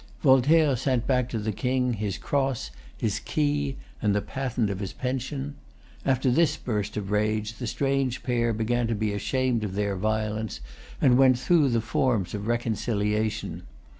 Voltaire 0.23 0.75
sent 0.75 1.05
back 1.05 1.29
to 1.29 1.37
the 1.37 1.51
King 1.51 1.93
his 1.93 2.17
cross, 2.17 2.71
his 2.97 3.19
key, 3.19 3.77
and 4.01 4.15
the 4.15 4.19
patent 4.23 4.71
of 4.71 4.79
his 4.79 4.93
pension. 4.93 5.53
After 6.03 6.31
this 6.31 6.57
burst 6.57 6.97
of 6.97 7.11
rage, 7.11 7.57
the 7.59 7.67
strange 7.67 8.23
pair 8.23 8.51
began 8.51 8.87
to 8.87 8.95
be 8.95 9.13
ashamed 9.13 9.63
of 9.63 9.75
their 9.75 9.95
violence, 9.95 10.59
and 10.99 11.19
went 11.19 11.37
through 11.37 11.69
the 11.69 11.81
forms 11.81 12.33
of 12.33 12.47
reconciliation. 12.47 13.61